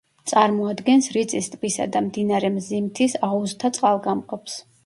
წარმოადგენს 0.29 1.09
რიწის 1.17 1.51
ტბისა 1.55 1.87
და 1.97 2.03
მდინარე 2.07 2.51
მზიმთის 2.57 3.17
აუზთა 3.31 3.73
წყალგამყოფს. 3.79 4.61